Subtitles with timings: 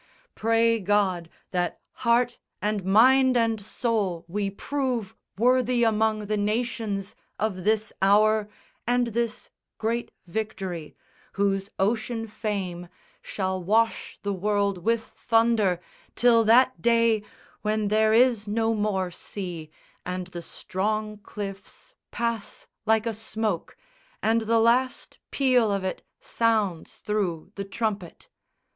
[0.33, 7.65] Pray God that heart and mind and soul we prove Worthy among the nations of
[7.65, 8.49] this hour
[8.87, 10.95] And this great victory,
[11.33, 12.89] whose ocean fame
[13.21, 15.79] Shall wash the world with thunder
[16.15, 17.21] till that day
[17.61, 19.69] When there is no more sea,
[20.03, 23.77] and the strong cliffs Pass like a smoke,
[24.19, 28.29] and the last peal of it Sounds thro' the trumpet."